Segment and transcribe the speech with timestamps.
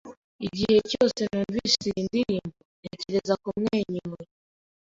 [0.45, 4.23] Igihe cyose numvise iyi ndirimbo, ntekereza kumwenyura.